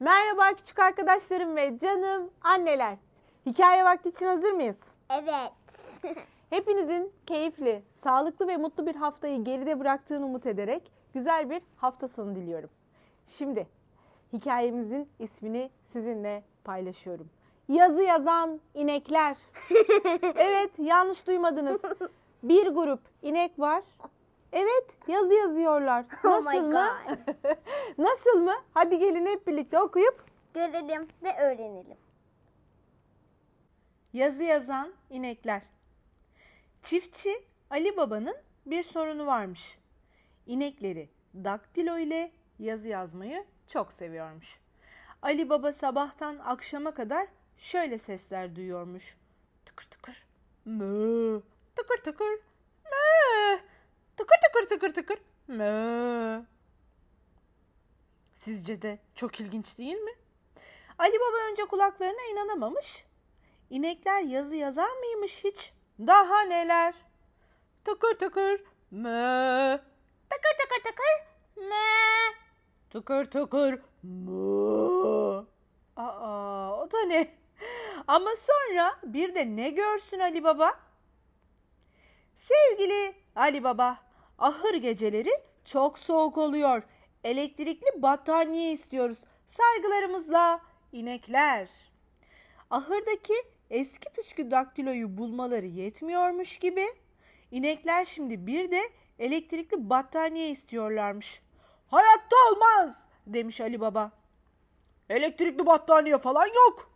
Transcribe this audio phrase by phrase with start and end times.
[0.00, 2.96] Merhaba küçük arkadaşlarım ve canım anneler.
[3.46, 4.76] Hikaye vakti için hazır mıyız?
[5.10, 5.52] Evet.
[6.50, 12.34] Hepinizin keyifli, sağlıklı ve mutlu bir haftayı geride bıraktığını umut ederek güzel bir hafta sonu
[12.34, 12.70] diliyorum.
[13.26, 13.66] Şimdi
[14.32, 17.30] hikayemizin ismini sizinle paylaşıyorum.
[17.68, 19.36] Yazı yazan inekler.
[20.36, 21.80] Evet, yanlış duymadınız.
[22.42, 23.82] Bir grup inek var.
[24.52, 26.04] Evet, yazı yazıyorlar.
[26.24, 26.88] Oh Nasıl my mı?
[27.98, 28.54] Nasıl mı?
[28.74, 30.24] Hadi gelin hep birlikte okuyup
[30.54, 31.96] Görelim ve öğrenelim.
[34.12, 35.62] Yazı yazan inekler.
[36.82, 38.36] Çiftçi Ali Baba'nın
[38.66, 39.78] bir sorunu varmış.
[40.46, 44.58] İnekleri daktilo ile yazı yazmayı çok seviyormuş.
[45.22, 47.26] Ali Baba sabahtan akşama kadar
[47.58, 49.16] şöyle sesler duyuyormuş.
[49.66, 50.26] Tıkır tıkır,
[50.64, 51.40] mö,
[51.76, 52.38] tıkır tıkır,
[52.84, 53.58] mö,
[54.16, 56.44] tıkır tıkır tıkır tıkır, mö.
[58.34, 60.12] Sizce de çok ilginç değil mi?
[60.98, 63.04] Ali Baba önce kulaklarına inanamamış.
[63.70, 65.72] İnekler yazı yazar mıymış hiç?
[65.98, 66.94] Daha neler?
[67.84, 69.78] Tıkır tıkır mö.
[70.30, 72.34] Tıkır tıkır tıkır mö.
[72.90, 75.44] Tıkır tıkır mö.
[75.96, 77.34] Aa o da ne?
[78.06, 80.80] Ama sonra bir de ne görsün Ali Baba?
[82.36, 83.98] Sevgili Ali Baba,
[84.38, 85.30] ahır geceleri
[85.64, 86.82] çok soğuk oluyor.
[87.24, 89.18] Elektrikli battaniye istiyoruz.
[89.48, 90.60] Saygılarımızla
[90.92, 91.68] inekler.
[92.70, 93.34] Ahırdaki
[93.70, 96.86] eski püskü daktiloyu bulmaları yetmiyormuş gibi
[97.50, 101.40] inekler şimdi bir de elektrikli battaniye istiyorlarmış.
[101.90, 104.10] Hayatta olmaz demiş Ali Baba.
[105.10, 106.90] Elektrikli battaniye falan yok.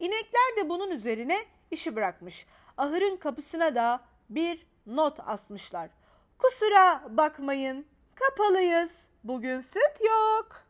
[0.00, 2.46] İnekler de bunun üzerine işi bırakmış.
[2.76, 5.90] Ahırın kapısına da bir not asmışlar.
[6.42, 9.06] Kusura bakmayın, kapalıyız.
[9.24, 10.62] Bugün süt yok.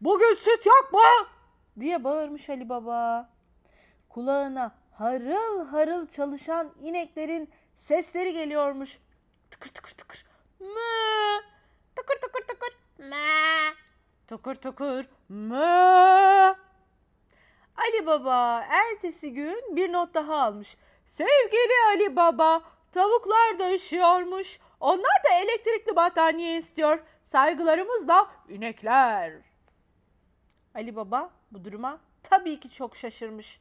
[0.00, 1.00] Bugün süt yok mu?
[1.80, 3.28] diye bağırmış Ali Baba.
[4.08, 8.98] Kulağına harıl harıl çalışan ineklerin sesleri geliyormuş.
[9.50, 10.24] Tıkır tıkır tıkır.
[10.60, 11.40] Mö.
[11.96, 12.76] Tıkır tıkır tıkır.
[12.98, 13.74] Mö.
[14.28, 15.06] Tıkır tıkır.
[15.28, 16.54] Mö.
[17.76, 20.76] Ali Baba ertesi gün bir not daha almış.
[21.06, 24.58] Sevgili Ali Baba, tavuklar da üşüyormuş.
[24.80, 26.98] Onlar da elektrikli battaniye istiyor.
[27.22, 29.32] Saygılarımızla inekler.
[30.74, 33.60] Ali Baba bu duruma tabii ki çok şaşırmış.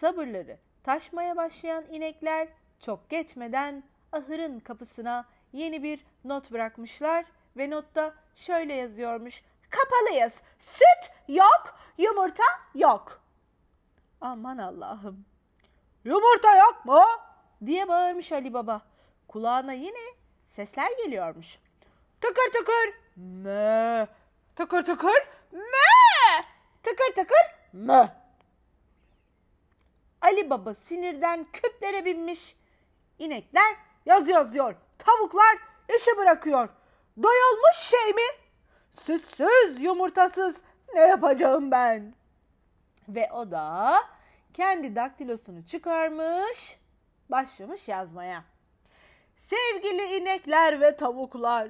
[0.00, 2.48] Sabırları taşmaya başlayan inekler
[2.80, 3.82] çok geçmeden
[4.12, 7.24] ahırın kapısına yeni bir not bırakmışlar
[7.56, 9.42] ve notta şöyle yazıyormuş.
[9.70, 10.42] Kapalıyız.
[10.58, 12.44] Süt yok, yumurta
[12.74, 13.22] yok.
[14.20, 15.24] Aman Allah'ım.
[16.08, 17.02] Yumurta yok mu?
[17.66, 18.80] diye bağırmış Ali Baba.
[19.28, 20.14] Kulağına yine
[20.48, 21.58] sesler geliyormuş.
[22.20, 22.94] Tıkır tıkır.
[23.16, 24.06] Mö.
[24.56, 25.28] Tıkır tıkır.
[25.52, 26.44] Mö.
[26.82, 27.46] Tıkır tıkır.
[27.72, 28.08] Mö.
[30.22, 32.56] Ali Baba sinirden küplere binmiş.
[33.18, 33.76] İnekler
[34.06, 34.74] yaz yazıyor.
[34.98, 35.58] Tavuklar
[35.96, 36.68] işi bırakıyor.
[37.22, 38.28] Doyulmuş şey mi?
[39.02, 40.56] Sütsüz, yumurtasız
[40.94, 42.14] ne yapacağım ben?
[43.08, 44.17] Ve o da
[44.54, 46.78] kendi daktilosunu çıkarmış,
[47.30, 48.44] başlamış yazmaya.
[49.36, 51.68] Sevgili inekler ve tavuklar,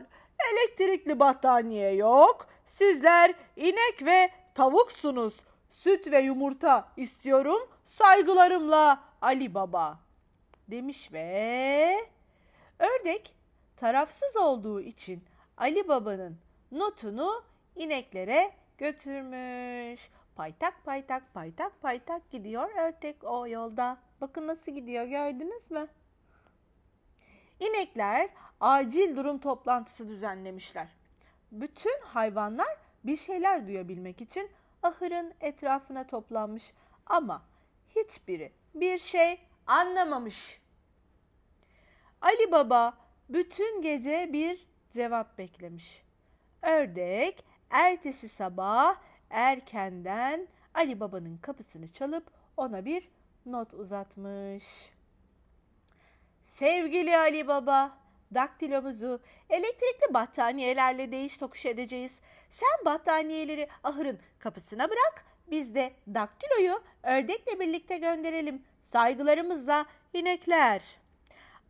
[0.52, 2.48] elektrikli battaniye yok.
[2.66, 5.34] Sizler inek ve tavuksunuz.
[5.72, 7.68] Süt ve yumurta istiyorum.
[7.86, 9.98] Saygılarımla Ali Baba.
[10.68, 12.06] Demiş ve
[12.78, 13.34] ördek
[13.76, 15.24] tarafsız olduğu için
[15.56, 16.38] Ali Baba'nın
[16.72, 17.42] notunu
[17.76, 20.10] ineklere götürmüş.
[20.38, 23.98] Paytak paytak paytak paytak gidiyor ördek o yolda.
[24.20, 25.88] Bakın nasıl gidiyor gördünüz mü?
[27.60, 30.88] İnekler acil durum toplantısı düzenlemişler.
[31.52, 34.50] Bütün hayvanlar bir şeyler duyabilmek için
[34.82, 36.72] ahırın etrafına toplanmış
[37.06, 37.42] ama
[37.96, 40.60] hiçbiri bir şey anlamamış.
[42.20, 46.02] Ali Baba bütün gece bir cevap beklemiş.
[46.62, 53.08] Ördek ertesi sabah erkenden Ali Baba'nın kapısını çalıp ona bir
[53.46, 54.64] not uzatmış.
[56.46, 57.98] Sevgili Ali Baba,
[58.34, 59.20] daktilomuzu
[59.50, 62.20] elektrikli battaniyelerle değiş tokuş edeceğiz.
[62.50, 68.62] Sen battaniyeleri ahırın kapısına bırak, biz de daktiloyu ördekle birlikte gönderelim.
[68.84, 70.82] Saygılarımızla inekler.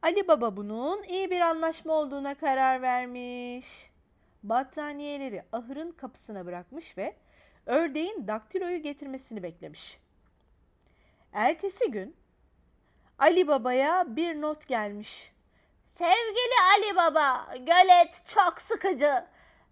[0.03, 3.91] Ali Baba bunun iyi bir anlaşma olduğuna karar vermiş.
[4.43, 7.15] Battaniyeleri ahırın kapısına bırakmış ve
[7.69, 9.99] ördeğin daktiloyu getirmesini beklemiş.
[11.33, 12.17] Ertesi gün
[13.19, 15.33] Ali Baba'ya bir not gelmiş.
[15.99, 19.25] Sevgili Ali Baba, gölet çok sıkıcı.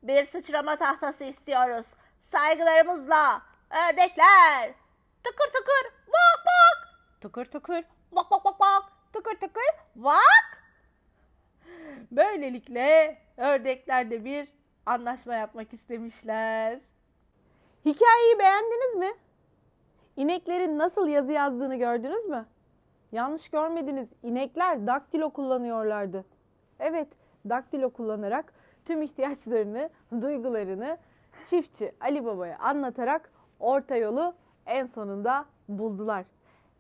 [0.03, 1.87] Bir sıçrama tahtası istiyoruz.
[2.23, 4.75] Saygılarımızla ördekler.
[5.25, 7.01] Tıkır tıkır vak vak.
[7.21, 8.85] Tıkır tıkır vak vak vak vak.
[9.13, 9.65] Tıkır tıkır
[9.97, 10.63] vak.
[12.11, 14.49] Böylelikle ördekler de bir
[14.87, 16.81] anlaşma yapmak istemişler.
[17.87, 19.09] Hikayeyi beğendiniz mi?
[20.17, 22.47] İneklerin nasıl yazı yazdığını gördünüz mü?
[23.13, 24.09] Yanlış görmediniz.
[24.23, 26.25] İnekler daktilo kullanıyorlardı.
[26.81, 27.09] Evet,
[27.49, 28.53] daktilo kullanarak
[28.85, 29.91] tüm ihtiyaçlarını,
[30.21, 30.99] duygularını
[31.45, 34.35] çiftçi Ali Baba'ya anlatarak orta yolu
[34.67, 36.25] en sonunda buldular.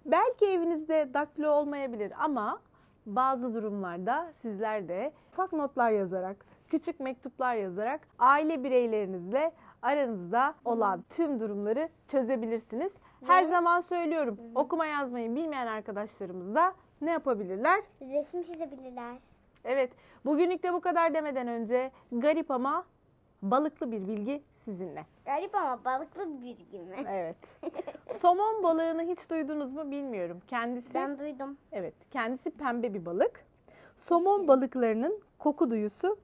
[0.04, 2.60] Belki evinizde daktilo olmayabilir ama
[3.06, 6.36] bazı durumlarda sizler de ufak notlar yazarak,
[6.68, 9.52] küçük mektuplar yazarak aile bireylerinizle
[9.86, 12.92] aranızda olan tüm durumları çözebilirsiniz.
[13.26, 17.80] Her zaman söylüyorum okuma yazmayı bilmeyen arkadaşlarımız da ne yapabilirler?
[18.00, 19.16] Resim çizebilirler.
[19.64, 19.92] Evet,
[20.24, 22.84] bugünlük de bu kadar demeden önce garip ama
[23.42, 25.06] balıklı bir bilgi sizinle.
[25.24, 26.96] Garip ama balıklı bir bilgi mi?
[27.10, 27.60] Evet.
[28.20, 30.40] Somon balığını hiç duydunuz mu bilmiyorum.
[30.48, 31.56] Kendisi Ben duydum.
[31.72, 33.44] evet, kendisi pembe bir balık.
[33.98, 36.16] Somon balıklarının koku duyusu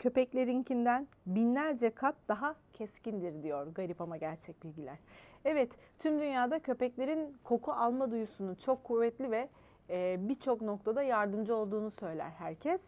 [0.00, 4.98] köpeklerinkinden binlerce kat daha keskindir diyor garip ama gerçek bilgiler.
[5.44, 9.48] Evet, tüm dünyada köpeklerin koku alma duyusunun çok kuvvetli ve
[9.90, 12.82] e, birçok noktada yardımcı olduğunu söyler herkes.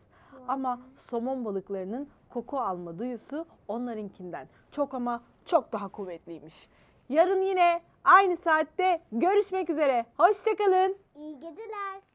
[0.49, 0.81] Ama
[1.11, 6.69] somon balıklarının koku alma duyusu onlarınkinden çok ama çok daha kuvvetliymiş.
[7.09, 10.07] Yarın yine aynı saatte görüşmek üzere.
[10.17, 10.97] Hoşçakalın.
[11.17, 12.12] İyi geceler.